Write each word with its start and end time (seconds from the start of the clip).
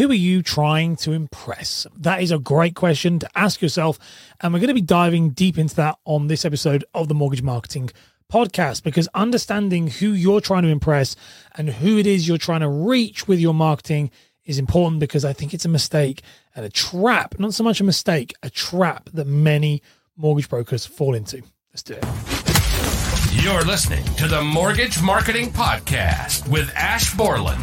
who 0.00 0.10
are 0.10 0.14
you 0.14 0.42
trying 0.42 0.96
to 0.96 1.12
impress? 1.12 1.86
That 1.94 2.22
is 2.22 2.30
a 2.32 2.38
great 2.38 2.74
question 2.74 3.18
to 3.18 3.28
ask 3.34 3.60
yourself. 3.60 3.98
And 4.40 4.50
we're 4.50 4.60
going 4.60 4.68
to 4.68 4.74
be 4.74 4.80
diving 4.80 5.28
deep 5.30 5.58
into 5.58 5.76
that 5.76 5.98
on 6.06 6.26
this 6.26 6.46
episode 6.46 6.86
of 6.94 7.08
the 7.08 7.14
Mortgage 7.14 7.42
Marketing 7.42 7.90
Podcast 8.32 8.82
because 8.82 9.08
understanding 9.12 9.88
who 9.88 10.12
you're 10.12 10.40
trying 10.40 10.62
to 10.62 10.70
impress 10.70 11.16
and 11.54 11.68
who 11.68 11.98
it 11.98 12.06
is 12.06 12.26
you're 12.26 12.38
trying 12.38 12.62
to 12.62 12.68
reach 12.70 13.28
with 13.28 13.40
your 13.40 13.52
marketing 13.52 14.10
is 14.46 14.58
important 14.58 15.00
because 15.00 15.22
I 15.22 15.34
think 15.34 15.52
it's 15.52 15.66
a 15.66 15.68
mistake 15.68 16.22
and 16.56 16.64
a 16.64 16.70
trap, 16.70 17.38
not 17.38 17.52
so 17.52 17.62
much 17.62 17.82
a 17.82 17.84
mistake, 17.84 18.32
a 18.42 18.48
trap 18.48 19.10
that 19.12 19.26
many 19.26 19.82
mortgage 20.16 20.48
brokers 20.48 20.86
fall 20.86 21.14
into. 21.14 21.42
Let's 21.74 21.82
do 21.82 21.98
it. 22.00 22.04
You're 23.44 23.64
listening 23.64 24.04
to 24.14 24.28
the 24.28 24.42
Mortgage 24.42 25.02
Marketing 25.02 25.50
Podcast 25.50 26.48
with 26.48 26.72
Ash 26.74 27.14
Borland, 27.14 27.60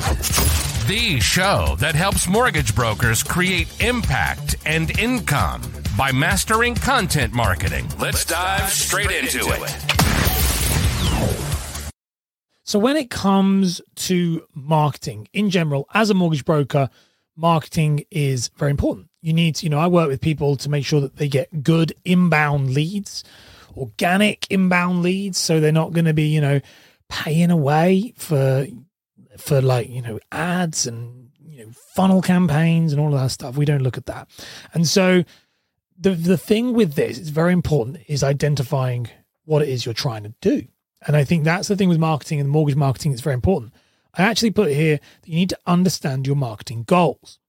the 0.88 1.20
show 1.20 1.76
that 1.80 1.96
helps 1.96 2.30
mortgage 2.30 2.74
brokers 2.74 3.22
create 3.22 3.68
impact 3.84 4.56
and 4.66 4.98
income 4.98 5.62
by 5.98 6.14
mastering 6.14 6.76
content 6.76 7.34
marketing. 7.34 7.86
Let's 8.00 8.24
dive 8.24 8.70
straight 8.70 9.12
into 9.12 9.40
it. 9.40 11.92
So, 12.64 12.80
when 12.80 12.96
it 12.96 13.10
comes 13.10 13.82
to 13.96 14.44
marketing 14.54 15.28
in 15.34 15.50
general, 15.50 15.90
as 15.94 16.10
a 16.10 16.14
mortgage 16.14 16.46
broker, 16.46 16.90
marketing 17.36 18.06
is 18.10 18.48
very 18.56 18.72
important. 18.72 19.10
You 19.22 19.34
need 19.34 19.56
to, 19.56 19.66
you 19.66 19.70
know, 19.70 19.80
I 19.80 19.88
work 19.88 20.08
with 20.08 20.22
people 20.22 20.56
to 20.56 20.70
make 20.70 20.86
sure 20.86 21.02
that 21.02 21.18
they 21.18 21.28
get 21.28 21.64
good 21.64 21.92
inbound 22.06 22.74
leads, 22.74 23.26
organic 23.76 24.48
inbound 24.50 25.02
leads. 25.02 25.38
So 25.38 25.60
they're 25.60 25.74
not 25.74 25.92
going 25.92 26.06
to 26.06 26.14
be, 26.14 26.28
you 26.28 26.40
know, 26.40 26.62
paying 27.10 27.52
away 27.52 28.14
for, 28.16 28.68
for 29.38 29.62
like, 29.62 29.90
you 29.90 30.02
know, 30.02 30.20
ads 30.32 30.88
and, 30.88 31.30
you 31.40 31.66
know, 31.66 31.72
funnel 31.72 32.22
campaigns 32.22 32.94
and 32.94 33.02
all 33.02 33.14
of 33.14 33.20
that 33.20 33.30
stuff. 33.30 33.58
We 33.58 33.66
don't 33.66 33.84
look 33.84 33.98
at 33.98 34.06
that. 34.08 34.28
And 34.74 34.88
so 34.88 35.24
the, 35.98 36.12
the 36.12 36.38
thing 36.38 36.74
with 36.74 36.94
this, 36.94 37.18
it's 37.18 37.30
very 37.30 37.54
important, 37.54 38.00
is 38.08 38.24
identifying 38.24 39.10
what 39.46 39.62
it 39.62 39.70
is 39.70 39.86
you're 39.86 39.94
trying 39.94 40.24
to 40.24 40.34
do. 40.42 40.68
And 41.06 41.16
I 41.16 41.24
think 41.24 41.44
that's 41.44 41.68
the 41.68 41.76
thing 41.76 41.90
with 41.90 42.00
marketing 42.00 42.40
and 42.40 42.50
mortgage 42.50 42.76
marketing 42.76 43.12
It's 43.14 43.22
very 43.22 43.34
important. 43.34 43.74
I 44.14 44.24
actually 44.24 44.52
put 44.52 44.72
here 44.72 45.00
that 45.22 45.30
you 45.30 45.36
need 45.36 45.50
to 45.50 45.60
understand 45.66 46.26
your 46.26 46.36
marketing 46.36 46.84
goals. 46.84 47.40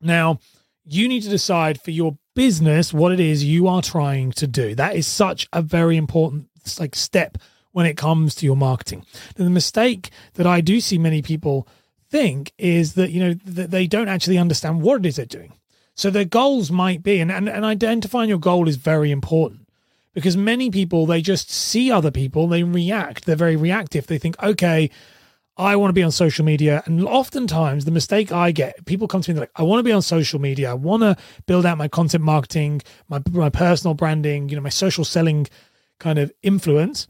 Now, 0.00 0.38
you 0.84 1.08
need 1.08 1.22
to 1.22 1.28
decide 1.28 1.80
for 1.80 1.90
your 1.90 2.16
business 2.34 2.94
what 2.94 3.12
it 3.12 3.20
is 3.20 3.44
you 3.44 3.66
are 3.66 3.82
trying 3.82 4.30
to 4.32 4.46
do. 4.46 4.74
That 4.74 4.96
is 4.96 5.06
such 5.06 5.48
a 5.52 5.60
very 5.60 5.96
important 5.96 6.48
like 6.78 6.94
step 6.94 7.36
when 7.72 7.86
it 7.86 7.96
comes 7.96 8.34
to 8.36 8.46
your 8.46 8.56
marketing. 8.56 9.04
Now, 9.36 9.44
the 9.44 9.50
mistake 9.50 10.10
that 10.34 10.46
I 10.46 10.60
do 10.60 10.80
see 10.80 10.98
many 10.98 11.22
people 11.22 11.68
think 12.10 12.52
is 12.58 12.94
that 12.94 13.10
you 13.10 13.20
know 13.20 13.34
that 13.44 13.70
they 13.70 13.86
don't 13.86 14.08
actually 14.08 14.38
understand 14.38 14.82
what 14.82 15.00
it 15.00 15.06
is 15.06 15.16
they're 15.16 15.26
doing. 15.26 15.52
So 15.94 16.10
their 16.10 16.24
goals 16.24 16.70
might 16.70 17.02
be, 17.02 17.18
and, 17.18 17.32
and, 17.32 17.48
and 17.48 17.64
identifying 17.64 18.28
your 18.28 18.38
goal 18.38 18.68
is 18.68 18.76
very 18.76 19.10
important 19.10 19.68
because 20.18 20.36
many 20.36 20.68
people 20.68 21.06
they 21.06 21.22
just 21.22 21.48
see 21.48 21.92
other 21.92 22.10
people 22.10 22.48
they 22.48 22.64
react 22.64 23.24
they're 23.24 23.36
very 23.36 23.54
reactive 23.54 24.08
they 24.08 24.18
think 24.18 24.40
okay 24.42 24.90
i 25.56 25.76
want 25.76 25.90
to 25.90 25.92
be 25.92 26.02
on 26.02 26.10
social 26.10 26.44
media 26.44 26.82
and 26.86 27.04
oftentimes 27.04 27.84
the 27.84 27.92
mistake 27.92 28.32
i 28.32 28.50
get 28.50 28.84
people 28.84 29.06
come 29.06 29.22
to 29.22 29.30
me 29.30 29.32
and 29.32 29.38
they're 29.38 29.42
like 29.42 29.60
i 29.60 29.62
want 29.62 29.78
to 29.78 29.84
be 29.84 29.92
on 29.92 30.02
social 30.02 30.40
media 30.40 30.70
i 30.70 30.74
want 30.74 31.02
to 31.02 31.16
build 31.46 31.64
out 31.64 31.78
my 31.78 31.86
content 31.86 32.24
marketing 32.24 32.82
my, 33.08 33.22
my 33.30 33.48
personal 33.48 33.94
branding 33.94 34.48
you 34.48 34.56
know 34.56 34.62
my 34.62 34.68
social 34.68 35.04
selling 35.04 35.46
kind 36.00 36.18
of 36.18 36.32
influence 36.42 37.06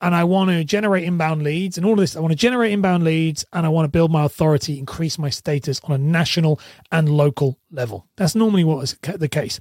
and 0.00 0.14
I 0.14 0.24
want 0.24 0.50
to 0.50 0.64
generate 0.64 1.04
inbound 1.04 1.42
leads 1.42 1.76
and 1.76 1.84
all 1.84 1.94
of 1.94 1.98
this. 1.98 2.16
I 2.16 2.20
want 2.20 2.32
to 2.32 2.36
generate 2.36 2.72
inbound 2.72 3.04
leads 3.04 3.44
and 3.52 3.66
I 3.66 3.68
want 3.68 3.84
to 3.84 3.90
build 3.90 4.12
my 4.12 4.24
authority, 4.24 4.78
increase 4.78 5.18
my 5.18 5.30
status 5.30 5.80
on 5.84 5.92
a 5.92 5.98
national 5.98 6.60
and 6.92 7.08
local 7.08 7.58
level. 7.70 8.06
That's 8.16 8.34
normally 8.34 8.64
what 8.64 8.82
is 8.84 8.96
the 9.02 9.28
case. 9.28 9.58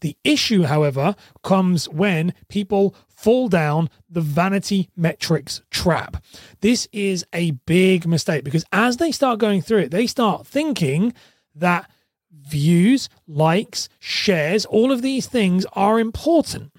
The 0.00 0.16
issue, 0.24 0.62
however, 0.62 1.16
comes 1.42 1.88
when 1.88 2.34
people 2.48 2.94
fall 3.08 3.48
down 3.48 3.90
the 4.08 4.20
vanity 4.20 4.90
metrics 4.96 5.60
trap. 5.70 6.22
This 6.60 6.88
is 6.92 7.24
a 7.32 7.52
big 7.66 8.06
mistake 8.06 8.44
because 8.44 8.64
as 8.72 8.98
they 8.98 9.12
start 9.12 9.40
going 9.40 9.60
through 9.60 9.78
it, 9.78 9.90
they 9.90 10.06
start 10.06 10.46
thinking 10.46 11.12
that 11.54 11.90
views, 12.32 13.08
likes, 13.26 13.88
shares, 13.98 14.64
all 14.66 14.92
of 14.92 15.02
these 15.02 15.26
things 15.26 15.66
are 15.72 15.98
important. 16.00 16.72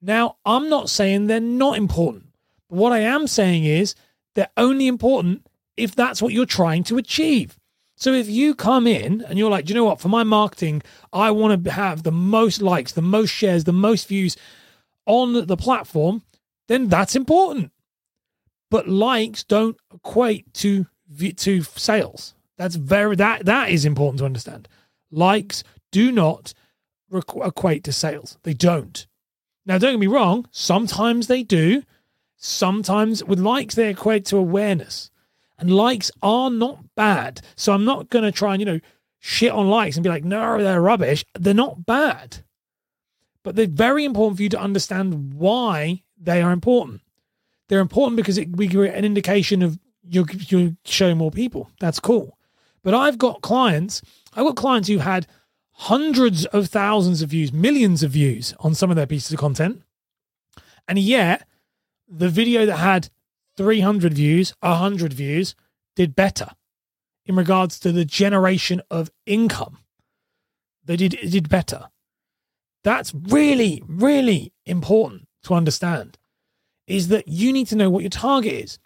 Now, 0.00 0.36
I'm 0.44 0.68
not 0.68 0.88
saying 0.88 1.26
they're 1.26 1.40
not 1.40 1.76
important. 1.76 2.25
But 2.68 2.76
what 2.76 2.92
I 2.92 3.00
am 3.00 3.26
saying 3.26 3.64
is 3.64 3.94
they're 4.34 4.48
only 4.56 4.86
important 4.86 5.46
if 5.76 5.94
that's 5.94 6.22
what 6.22 6.32
you're 6.32 6.46
trying 6.46 6.84
to 6.84 6.98
achieve. 6.98 7.58
So 7.96 8.12
if 8.12 8.28
you 8.28 8.54
come 8.54 8.86
in 8.86 9.22
and 9.22 9.38
you're 9.38 9.50
like, 9.50 9.68
you 9.68 9.74
know 9.74 9.84
what, 9.84 10.00
for 10.00 10.08
my 10.08 10.22
marketing, 10.22 10.82
I 11.12 11.30
want 11.30 11.64
to 11.64 11.70
have 11.70 12.02
the 12.02 12.12
most 12.12 12.60
likes, 12.60 12.92
the 12.92 13.02
most 13.02 13.30
shares, 13.30 13.64
the 13.64 13.72
most 13.72 14.08
views 14.08 14.36
on 15.06 15.46
the 15.46 15.56
platform, 15.56 16.22
then 16.68 16.88
that's 16.88 17.16
important. 17.16 17.72
But 18.70 18.88
likes 18.88 19.44
don't 19.44 19.76
equate 19.94 20.52
to 20.54 20.86
to 21.36 21.62
sales. 21.62 22.34
That's 22.58 22.74
very 22.74 23.16
that 23.16 23.46
that 23.46 23.70
is 23.70 23.84
important 23.84 24.18
to 24.18 24.24
understand. 24.24 24.68
Likes 25.10 25.62
do 25.92 26.10
not 26.10 26.52
equate 27.12 27.84
to 27.84 27.92
sales. 27.92 28.38
They 28.42 28.54
don't. 28.54 29.06
Now, 29.64 29.78
don't 29.78 29.94
get 29.94 30.00
me 30.00 30.06
wrong. 30.06 30.46
Sometimes 30.50 31.26
they 31.26 31.42
do, 31.42 31.82
Sometimes 32.36 33.24
with 33.24 33.38
likes, 33.38 33.74
they 33.74 33.90
equate 33.90 34.24
to 34.26 34.36
awareness. 34.36 35.10
And 35.58 35.74
likes 35.74 36.10
are 36.22 36.50
not 36.50 36.94
bad. 36.94 37.40
So 37.56 37.72
I'm 37.72 37.84
not 37.84 38.10
going 38.10 38.24
to 38.24 38.32
try 38.32 38.52
and, 38.52 38.60
you 38.60 38.66
know, 38.66 38.80
shit 39.20 39.52
on 39.52 39.68
likes 39.68 39.96
and 39.96 40.04
be 40.04 40.10
like, 40.10 40.24
no, 40.24 40.62
they're 40.62 40.82
rubbish. 40.82 41.24
They're 41.38 41.54
not 41.54 41.86
bad. 41.86 42.44
But 43.42 43.56
they're 43.56 43.66
very 43.66 44.04
important 44.04 44.36
for 44.36 44.42
you 44.42 44.48
to 44.50 44.60
understand 44.60 45.34
why 45.34 46.02
they 46.20 46.42
are 46.42 46.52
important. 46.52 47.00
They're 47.68 47.80
important 47.80 48.16
because 48.16 48.38
it, 48.38 48.54
we 48.54 48.66
get 48.66 48.94
an 48.94 49.04
indication 49.04 49.62
of 49.62 49.78
you're, 50.08 50.26
you're 50.48 50.76
showing 50.84 51.16
more 51.16 51.30
people. 51.30 51.70
That's 51.80 52.00
cool. 52.00 52.38
But 52.82 52.94
I've 52.94 53.18
got 53.18 53.40
clients, 53.40 54.02
I've 54.34 54.44
got 54.44 54.56
clients 54.56 54.88
who 54.88 54.98
had 54.98 55.26
hundreds 55.72 56.46
of 56.46 56.68
thousands 56.68 57.22
of 57.22 57.30
views, 57.30 57.52
millions 57.52 58.02
of 58.02 58.12
views 58.12 58.54
on 58.60 58.74
some 58.74 58.90
of 58.90 58.96
their 58.96 59.06
pieces 59.06 59.32
of 59.32 59.38
content. 59.38 59.82
And 60.86 60.98
yet 60.98 61.46
the 62.08 62.28
video 62.28 62.66
that 62.66 62.76
had 62.76 63.10
300 63.56 64.14
views, 64.14 64.54
100 64.60 65.12
views, 65.12 65.54
did 65.94 66.14
better 66.14 66.48
in 67.24 67.36
regards 67.36 67.78
to 67.80 67.92
the 67.92 68.04
generation 68.04 68.80
of 68.90 69.10
income. 69.24 69.78
They 70.84 70.96
did 70.96 71.14
it 71.14 71.30
did 71.30 71.48
better. 71.48 71.88
That's 72.84 73.12
really, 73.14 73.82
really 73.88 74.52
important 74.64 75.26
to 75.44 75.54
understand. 75.54 76.18
Is 76.86 77.08
that 77.08 77.26
you 77.26 77.52
need 77.52 77.66
to 77.68 77.76
know 77.76 77.90
what 77.90 78.04
your 78.04 78.10
target 78.10 78.52
is. 78.52 78.78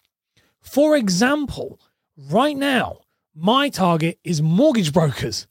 For 0.62 0.96
example, 0.96 1.78
right 2.16 2.56
now, 2.56 3.00
my 3.34 3.68
target 3.68 4.18
is 4.24 4.40
mortgage 4.40 4.92
brokers. 4.92 5.46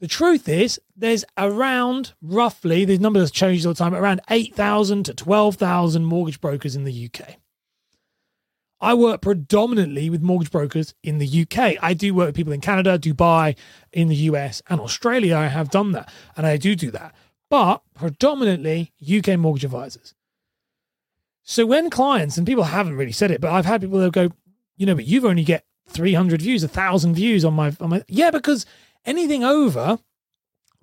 The 0.00 0.06
truth 0.06 0.48
is, 0.48 0.80
there's 0.96 1.24
around 1.36 2.12
roughly, 2.22 2.84
these 2.84 3.00
numbers 3.00 3.32
change 3.32 3.66
all 3.66 3.72
the 3.72 3.78
time, 3.78 3.94
around 3.94 4.20
8,000 4.30 5.04
to 5.04 5.14
12,000 5.14 6.04
mortgage 6.04 6.40
brokers 6.40 6.76
in 6.76 6.84
the 6.84 7.10
UK. 7.10 7.36
I 8.80 8.94
work 8.94 9.22
predominantly 9.22 10.08
with 10.08 10.22
mortgage 10.22 10.52
brokers 10.52 10.94
in 11.02 11.18
the 11.18 11.42
UK. 11.42 11.82
I 11.82 11.94
do 11.94 12.14
work 12.14 12.28
with 12.28 12.36
people 12.36 12.52
in 12.52 12.60
Canada, 12.60 12.96
Dubai, 12.96 13.56
in 13.92 14.06
the 14.06 14.14
US, 14.14 14.62
and 14.68 14.80
Australia. 14.80 15.36
I 15.36 15.48
have 15.48 15.70
done 15.70 15.90
that, 15.92 16.12
and 16.36 16.46
I 16.46 16.56
do 16.58 16.76
do 16.76 16.92
that, 16.92 17.12
but 17.50 17.82
predominantly 17.94 18.92
UK 19.02 19.36
mortgage 19.36 19.64
advisors. 19.64 20.14
So 21.42 21.66
when 21.66 21.90
clients, 21.90 22.36
and 22.38 22.46
people 22.46 22.64
haven't 22.64 22.96
really 22.96 23.10
said 23.10 23.32
it, 23.32 23.40
but 23.40 23.50
I've 23.50 23.64
had 23.64 23.80
people 23.80 23.98
that 23.98 24.12
go, 24.12 24.30
you 24.76 24.86
know, 24.86 24.94
but 24.94 25.06
you've 25.06 25.24
only 25.24 25.42
get 25.42 25.64
300 25.88 26.42
views, 26.42 26.62
a 26.62 26.68
thousand 26.68 27.14
views 27.14 27.44
on 27.44 27.54
my, 27.54 27.74
on 27.80 27.90
my, 27.90 28.04
yeah, 28.06 28.30
because 28.30 28.64
anything 29.08 29.42
over 29.42 29.98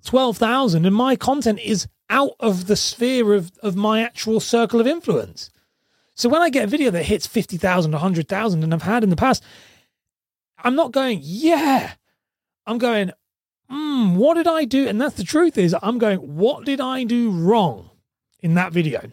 12,000 0.04 0.86
and 0.86 0.96
my 0.96 1.16
content 1.16 1.60
is 1.60 1.88
out 2.10 2.32
of 2.40 2.68
the 2.68 2.76
sphere 2.76 3.34
of, 3.34 3.52
of 3.62 3.76
my 3.76 4.02
actual 4.02 4.40
circle 4.40 4.80
of 4.80 4.88
influence. 4.88 5.50
So 6.16 6.30
when 6.30 6.42
I 6.42 6.50
get 6.50 6.64
a 6.64 6.68
video 6.68 6.92
that 6.92 7.04
hits 7.04 7.28
50,000, 7.28 7.92
100,000, 7.92 8.64
and 8.64 8.74
I've 8.74 8.82
had 8.82 9.04
in 9.04 9.10
the 9.10 9.16
past, 9.16 9.44
I'm 10.58 10.76
not 10.76 10.92
going, 10.92 11.20
yeah. 11.22 11.94
I'm 12.66 12.78
going, 12.78 13.12
hmm, 13.70 14.16
what 14.16 14.36
did 14.36 14.48
I 14.48 14.66
do? 14.66 14.88
And 14.88 15.00
that's 15.00 15.16
the 15.16 15.24
truth 15.24 15.58
is, 15.58 15.76
I'm 15.82 15.98
going, 15.98 16.20
what 16.20 16.66
did 16.66 16.80
I 16.80 17.04
do 17.04 17.30
wrong 17.32 17.90
in 18.40 18.54
that 18.56 18.72
video? 18.72 19.12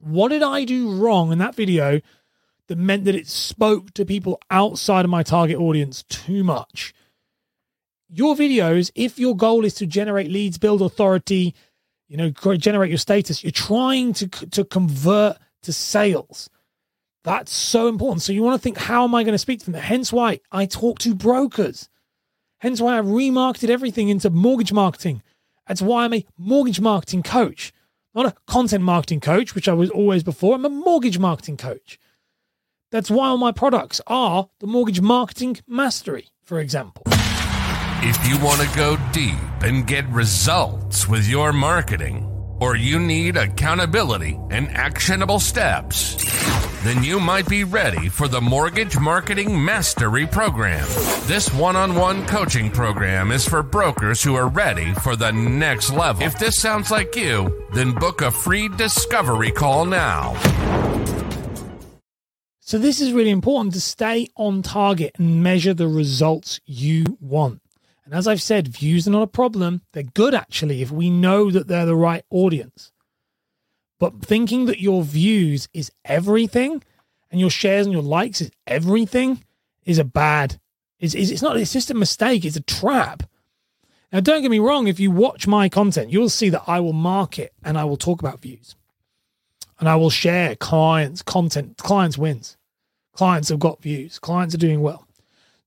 What 0.00 0.28
did 0.28 0.42
I 0.42 0.64
do 0.64 0.92
wrong 0.92 1.32
in 1.32 1.38
that 1.38 1.54
video 1.54 2.00
that 2.68 2.78
meant 2.78 3.04
that 3.06 3.14
it 3.14 3.26
spoke 3.26 3.94
to 3.94 4.04
people 4.04 4.40
outside 4.50 5.04
of 5.04 5.10
my 5.10 5.22
target 5.22 5.56
audience 5.56 6.02
too 6.04 6.44
much? 6.44 6.94
Your 8.08 8.34
videos, 8.34 8.90
if 8.94 9.18
your 9.18 9.36
goal 9.36 9.64
is 9.64 9.74
to 9.74 9.86
generate 9.86 10.30
leads, 10.30 10.58
build 10.58 10.82
authority, 10.82 11.54
you 12.08 12.16
know, 12.16 12.30
generate 12.56 12.90
your 12.90 12.98
status, 12.98 13.44
you're 13.44 13.50
trying 13.50 14.12
to 14.14 14.28
to 14.28 14.64
convert 14.64 15.36
to 15.62 15.72
sales. 15.72 16.48
That's 17.24 17.52
so 17.52 17.88
important. 17.88 18.22
So 18.22 18.32
you 18.32 18.42
want 18.42 18.58
to 18.58 18.62
think, 18.62 18.78
how 18.78 19.04
am 19.04 19.14
I 19.14 19.22
going 19.22 19.34
to 19.34 19.38
speak 19.38 19.60
to 19.60 19.70
them? 19.70 19.80
Hence 19.80 20.12
why 20.12 20.40
I 20.50 20.66
talk 20.66 20.98
to 21.00 21.14
brokers. 21.14 21.90
Hence 22.60 22.80
why 22.80 22.96
I 22.96 23.02
remarketed 23.02 23.68
everything 23.68 24.08
into 24.08 24.30
mortgage 24.30 24.72
marketing. 24.72 25.22
That's 25.66 25.82
why 25.82 26.04
I'm 26.04 26.14
a 26.14 26.24
mortgage 26.38 26.80
marketing 26.80 27.22
coach, 27.22 27.72
not 28.14 28.26
a 28.26 28.34
content 28.46 28.82
marketing 28.82 29.20
coach, 29.20 29.54
which 29.54 29.68
I 29.68 29.74
was 29.74 29.90
always 29.90 30.22
before. 30.22 30.54
I'm 30.54 30.64
a 30.64 30.70
mortgage 30.70 31.18
marketing 31.18 31.58
coach. 31.58 31.98
That's 32.90 33.10
why 33.10 33.28
all 33.28 33.36
my 33.36 33.52
products 33.52 34.00
are 34.06 34.48
the 34.60 34.66
mortgage 34.66 35.02
marketing 35.02 35.58
mastery, 35.66 36.28
for 36.42 36.58
example. 36.58 37.07
If 38.00 38.28
you 38.28 38.38
want 38.44 38.60
to 38.60 38.76
go 38.76 38.96
deep 39.10 39.34
and 39.60 39.84
get 39.84 40.06
results 40.08 41.08
with 41.08 41.26
your 41.26 41.52
marketing, 41.52 42.24
or 42.60 42.76
you 42.76 43.00
need 43.00 43.36
accountability 43.36 44.38
and 44.50 44.70
actionable 44.70 45.40
steps, 45.40 46.14
then 46.84 47.02
you 47.02 47.18
might 47.18 47.48
be 47.48 47.64
ready 47.64 48.08
for 48.08 48.28
the 48.28 48.40
Mortgage 48.40 48.96
Marketing 49.00 49.64
Mastery 49.64 50.28
Program. 50.28 50.86
This 51.26 51.52
one 51.52 51.74
on 51.74 51.96
one 51.96 52.24
coaching 52.26 52.70
program 52.70 53.32
is 53.32 53.44
for 53.44 53.64
brokers 53.64 54.22
who 54.22 54.36
are 54.36 54.48
ready 54.48 54.94
for 54.94 55.16
the 55.16 55.32
next 55.32 55.90
level. 55.90 56.22
If 56.22 56.38
this 56.38 56.56
sounds 56.56 56.92
like 56.92 57.16
you, 57.16 57.66
then 57.74 57.94
book 57.94 58.22
a 58.22 58.30
free 58.30 58.68
discovery 58.68 59.50
call 59.50 59.84
now. 59.84 60.36
So, 62.60 62.78
this 62.78 63.00
is 63.00 63.12
really 63.12 63.30
important 63.30 63.74
to 63.74 63.80
stay 63.80 64.28
on 64.36 64.62
target 64.62 65.16
and 65.18 65.42
measure 65.42 65.74
the 65.74 65.88
results 65.88 66.60
you 66.64 67.18
want. 67.18 67.60
And 68.08 68.16
as 68.16 68.26
I've 68.26 68.40
said, 68.40 68.68
views 68.68 69.06
are 69.06 69.10
not 69.10 69.20
a 69.20 69.26
problem. 69.26 69.82
They're 69.92 70.02
good 70.02 70.34
actually 70.34 70.80
if 70.80 70.90
we 70.90 71.10
know 71.10 71.50
that 71.50 71.68
they're 71.68 71.84
the 71.84 71.94
right 71.94 72.24
audience. 72.30 72.90
But 74.00 74.22
thinking 74.22 74.64
that 74.64 74.80
your 74.80 75.02
views 75.02 75.68
is 75.74 75.92
everything 76.06 76.82
and 77.30 77.38
your 77.38 77.50
shares 77.50 77.84
and 77.84 77.92
your 77.92 78.02
likes 78.02 78.40
is 78.40 78.50
everything 78.66 79.44
is 79.84 79.98
a 79.98 80.04
bad 80.04 80.58
is 80.98 81.14
is 81.14 81.30
it's 81.30 81.42
not 81.42 81.58
it's 81.58 81.74
just 81.74 81.90
a 81.90 81.94
mistake, 81.94 82.46
it's 82.46 82.56
a 82.56 82.62
trap. 82.62 83.24
Now 84.10 84.20
don't 84.20 84.40
get 84.40 84.50
me 84.50 84.58
wrong, 84.58 84.88
if 84.88 84.98
you 84.98 85.10
watch 85.10 85.46
my 85.46 85.68
content, 85.68 86.10
you'll 86.10 86.30
see 86.30 86.48
that 86.48 86.62
I 86.66 86.80
will 86.80 86.94
market 86.94 87.52
and 87.62 87.76
I 87.76 87.84
will 87.84 87.98
talk 87.98 88.20
about 88.20 88.40
views. 88.40 88.74
And 89.78 89.86
I 89.86 89.96
will 89.96 90.08
share 90.08 90.56
clients, 90.56 91.20
content, 91.20 91.76
clients 91.76 92.16
wins. 92.16 92.56
Clients 93.12 93.50
have 93.50 93.58
got 93.58 93.82
views, 93.82 94.18
clients 94.18 94.54
are 94.54 94.58
doing 94.58 94.80
well. 94.80 95.07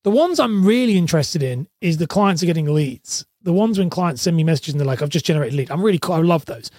The 0.04 0.12
ones 0.12 0.40
I'm 0.40 0.66
really 0.66 0.98
interested 0.98 1.44
in 1.44 1.68
is 1.80 1.98
the 1.98 2.08
clients 2.08 2.42
are 2.42 2.48
getting 2.48 2.74
leads. 2.74 3.26
The 3.44 3.54
ones 3.54 3.78
when 3.78 3.90
clients 3.90 4.22
send 4.22 4.36
me 4.36 4.44
messages 4.44 4.74
and 4.74 4.80
they're 4.80 4.88
like, 4.88 5.02
I've 5.02 5.10
just 5.10 5.26
generated 5.26 5.54
lead. 5.56 5.72
I'm 5.72 5.84
really 5.84 6.00
cool. 6.00 6.16
I 6.16 6.20
love 6.22 6.46
those. 6.46 6.72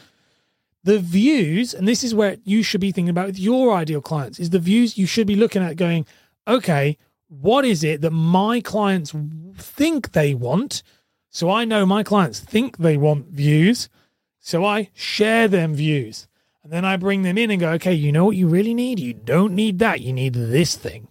The 0.85 0.99
views, 0.99 1.75
and 1.75 1.87
this 1.87 2.03
is 2.03 2.15
where 2.15 2.37
you 2.43 2.65
should 2.65 2.81
be 2.81 2.91
thinking 2.91 3.11
about 3.11 3.27
with 3.27 3.39
your 3.39 3.73
ideal 3.73 4.01
clients, 4.01 4.41
is 4.41 4.51
the 4.51 4.59
views 4.59 4.99
you 4.99 5.07
should 5.07 5.29
be 5.29 5.37
looking 5.37 5.63
at 5.63 5.77
going, 5.77 6.07
okay, 6.49 6.99
what 7.29 7.65
is 7.65 7.85
it 7.85 8.01
that 8.01 8.11
my 8.11 8.61
clients 8.61 9.15
think 9.57 10.13
they 10.13 10.35
want? 10.35 10.83
So 11.31 11.49
I 11.49 11.65
know 11.65 11.87
my 11.87 12.03
clients 12.03 12.41
think 12.41 12.79
they 12.79 12.97
want 12.97 13.29
views. 13.29 13.89
So 14.41 14.65
I 14.65 14.91
share 14.93 15.47
them 15.47 15.75
views. 15.75 16.27
And 16.65 16.73
then 16.73 16.85
I 16.85 16.97
bring 16.97 17.23
them 17.23 17.39
in 17.39 17.53
and 17.53 17.61
go, 17.61 17.71
okay, 17.73 17.93
you 17.93 18.11
know 18.11 18.25
what 18.25 18.37
you 18.37 18.49
really 18.49 18.75
need? 18.75 18.99
You 18.99 19.15
don't 19.15 19.55
need 19.55 19.79
that. 19.79 20.01
You 20.01 20.13
need 20.13 20.35
this 20.35 20.75
thing. 20.75 21.09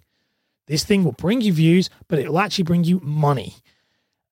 This 0.72 0.86
thing 0.86 1.04
will 1.04 1.12
bring 1.12 1.42
you 1.42 1.52
views, 1.52 1.90
but 2.08 2.18
it 2.18 2.30
will 2.30 2.40
actually 2.40 2.64
bring 2.64 2.86
you 2.86 3.02
money. 3.04 3.56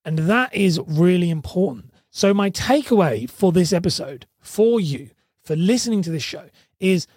And 0.06 0.20
that 0.20 0.56
is 0.56 0.80
really 0.88 1.30
important. 1.30 1.94
So, 2.12 2.34
my 2.34 2.50
takeaway 2.50 3.30
for 3.30 3.52
this 3.52 3.74
episode 3.74 4.26
for 4.40 4.80
you, 4.80 5.10
for 5.44 5.58
listening 5.58 6.02
to 6.04 6.10
this 6.10 6.24
show, 6.24 6.46
is 6.80 7.08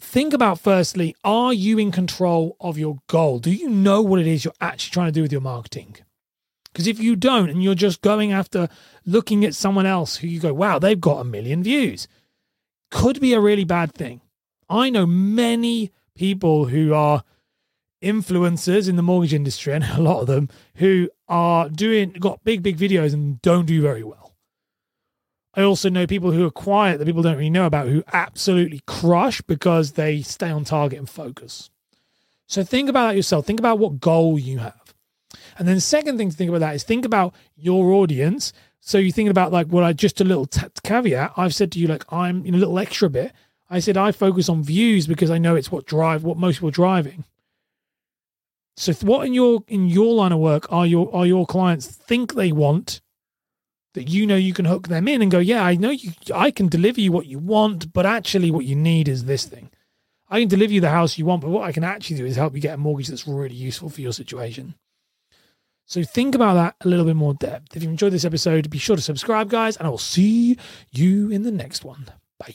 think 0.00 0.32
about 0.32 0.60
firstly, 0.60 1.16
are 1.24 1.52
you 1.52 1.76
in 1.76 1.90
control 1.90 2.56
of 2.60 2.78
your 2.78 2.98
goal? 3.08 3.40
Do 3.40 3.50
you 3.50 3.68
know 3.68 4.00
what 4.00 4.20
it 4.20 4.28
is 4.28 4.44
you're 4.44 4.54
actually 4.60 4.92
trying 4.92 5.08
to 5.08 5.12
do 5.12 5.22
with 5.22 5.32
your 5.32 5.40
marketing? 5.40 5.96
Because 6.66 6.86
if 6.86 7.00
you 7.00 7.16
don't, 7.16 7.50
and 7.50 7.64
you're 7.64 7.74
just 7.74 8.00
going 8.00 8.30
after 8.30 8.68
looking 9.04 9.44
at 9.44 9.56
someone 9.56 9.86
else 9.86 10.18
who 10.18 10.28
you 10.28 10.38
go, 10.38 10.54
wow, 10.54 10.78
they've 10.78 11.00
got 11.00 11.18
a 11.18 11.24
million 11.24 11.64
views, 11.64 12.06
could 12.92 13.20
be 13.20 13.32
a 13.32 13.40
really 13.40 13.64
bad 13.64 13.92
thing. 13.92 14.20
I 14.68 14.88
know 14.88 15.04
many 15.04 15.90
people 16.14 16.66
who 16.66 16.94
are 16.94 17.24
influencers 18.02 18.88
in 18.88 18.96
the 18.96 19.02
mortgage 19.02 19.34
industry, 19.34 19.72
and 19.72 19.84
a 19.92 20.00
lot 20.00 20.20
of 20.20 20.26
them 20.26 20.48
who 20.76 21.08
are 21.28 21.68
doing 21.68 22.10
got 22.12 22.44
big, 22.44 22.62
big 22.62 22.76
videos 22.76 23.12
and 23.12 23.40
don't 23.42 23.66
do 23.66 23.80
very 23.80 24.02
well. 24.02 24.34
I 25.54 25.62
also 25.62 25.90
know 25.90 26.06
people 26.06 26.30
who 26.30 26.46
are 26.46 26.50
quiet 26.50 26.98
that 26.98 27.06
people 27.06 27.22
don't 27.22 27.36
really 27.36 27.50
know 27.50 27.66
about 27.66 27.88
who 27.88 28.04
absolutely 28.12 28.82
crush 28.86 29.40
because 29.42 29.92
they 29.92 30.22
stay 30.22 30.50
on 30.50 30.64
target 30.64 30.98
and 30.98 31.10
focus. 31.10 31.70
So 32.46 32.62
think 32.62 32.88
about 32.88 33.08
that 33.08 33.16
yourself. 33.16 33.46
Think 33.46 33.58
about 33.58 33.78
what 33.78 34.00
goal 34.00 34.38
you 34.38 34.58
have. 34.58 34.94
And 35.58 35.66
then 35.66 35.76
the 35.76 35.80
second 35.80 36.18
thing 36.18 36.30
to 36.30 36.36
think 36.36 36.48
about 36.48 36.60
that 36.60 36.74
is 36.74 36.84
think 36.84 37.04
about 37.04 37.34
your 37.56 37.92
audience. 37.92 38.52
So 38.80 38.98
you're 38.98 39.12
thinking 39.12 39.30
about 39.30 39.52
like 39.52 39.66
what 39.66 39.84
I 39.84 39.92
just 39.92 40.20
a 40.20 40.24
little 40.24 40.46
t- 40.46 40.66
caveat. 40.82 41.32
I've 41.36 41.54
said 41.54 41.72
to 41.72 41.78
you 41.78 41.86
like 41.86 42.04
I'm 42.12 42.44
in 42.46 42.54
a 42.54 42.58
little 42.58 42.78
extra 42.78 43.10
bit. 43.10 43.32
I 43.68 43.78
said 43.80 43.96
I 43.96 44.12
focus 44.12 44.48
on 44.48 44.62
views 44.62 45.06
because 45.06 45.30
I 45.30 45.38
know 45.38 45.54
it's 45.54 45.70
what 45.70 45.86
drive 45.86 46.24
what 46.24 46.38
most 46.38 46.56
people 46.56 46.68
are 46.68 46.72
driving. 46.72 47.24
So 48.80 48.94
what 49.06 49.26
in 49.26 49.34
your 49.34 49.62
in 49.68 49.90
your 49.90 50.14
line 50.14 50.32
of 50.32 50.38
work 50.38 50.66
are 50.72 50.86
your 50.86 51.14
are 51.14 51.26
your 51.26 51.44
clients 51.44 51.86
think 51.86 52.32
they 52.32 52.50
want 52.50 53.02
that 53.92 54.08
you 54.08 54.26
know 54.26 54.36
you 54.36 54.54
can 54.54 54.64
hook 54.64 54.88
them 54.88 55.06
in 55.06 55.20
and 55.20 55.30
go, 55.30 55.38
yeah, 55.38 55.62
I 55.62 55.74
know 55.74 55.90
you 55.90 56.12
I 56.34 56.50
can 56.50 56.66
deliver 56.66 56.98
you 56.98 57.12
what 57.12 57.26
you 57.26 57.38
want, 57.38 57.92
but 57.92 58.06
actually 58.06 58.50
what 58.50 58.64
you 58.64 58.74
need 58.74 59.06
is 59.06 59.26
this 59.26 59.44
thing. 59.44 59.68
I 60.30 60.40
can 60.40 60.48
deliver 60.48 60.72
you 60.72 60.80
the 60.80 60.88
house 60.88 61.18
you 61.18 61.26
want, 61.26 61.42
but 61.42 61.50
what 61.50 61.64
I 61.64 61.72
can 61.72 61.84
actually 61.84 62.16
do 62.16 62.24
is 62.24 62.36
help 62.36 62.54
you 62.54 62.60
get 62.62 62.72
a 62.72 62.78
mortgage 62.78 63.08
that's 63.08 63.28
really 63.28 63.54
useful 63.54 63.90
for 63.90 64.00
your 64.00 64.14
situation. 64.14 64.76
So 65.84 66.02
think 66.02 66.34
about 66.34 66.54
that 66.54 66.76
a 66.80 66.88
little 66.88 67.04
bit 67.04 67.16
more 67.16 67.34
depth. 67.34 67.76
If 67.76 67.82
you 67.82 67.90
enjoyed 67.90 68.14
this 68.14 68.24
episode, 68.24 68.70
be 68.70 68.78
sure 68.78 68.96
to 68.96 69.02
subscribe, 69.02 69.50
guys, 69.50 69.76
and 69.76 69.86
I 69.86 69.90
will 69.90 69.98
see 69.98 70.56
you 70.90 71.30
in 71.30 71.42
the 71.42 71.50
next 71.50 71.84
one. 71.84 72.06
Bye. 72.38 72.54